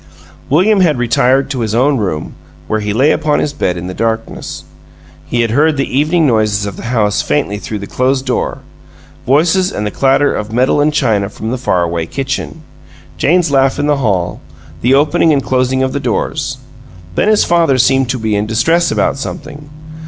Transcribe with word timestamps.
William 0.49 0.81
had 0.81 0.97
retired 0.97 1.47
to 1.51 1.59
his 1.59 1.75
own 1.75 1.97
room, 1.97 2.33
where 2.67 2.79
he 2.79 2.91
lay 2.91 3.11
upon 3.11 3.37
his 3.37 3.53
bed 3.53 3.77
in 3.77 3.85
the 3.85 3.93
darkness. 3.93 4.63
He 5.27 5.43
heard 5.43 5.77
the 5.77 5.95
evening 5.95 6.25
noises 6.25 6.65
of 6.65 6.75
the 6.75 6.85
house 6.89 7.21
faintly 7.21 7.59
through 7.59 7.77
the 7.77 7.85
closed 7.85 8.25
door: 8.25 8.63
voices 9.27 9.71
and 9.71 9.85
the 9.85 9.91
clatter 9.91 10.33
of 10.33 10.51
metal 10.51 10.81
and 10.81 10.91
china 10.91 11.29
from 11.29 11.51
the 11.51 11.57
far 11.59 11.83
away 11.83 12.07
kitchen, 12.07 12.63
Jane's 13.19 13.51
laugh 13.51 13.77
in 13.77 13.85
the 13.85 13.97
hall, 13.97 14.41
the 14.81 14.95
opening 14.95 15.31
and 15.31 15.43
closing 15.43 15.83
of 15.83 15.93
the 15.93 15.99
doors. 15.99 16.57
Then 17.13 17.27
his 17.27 17.45
father 17.45 17.77
seemed 17.77 18.09
to 18.09 18.17
be 18.17 18.35
in 18.35 18.47
distress 18.47 18.89
about 18.89 19.17
something. 19.19 19.69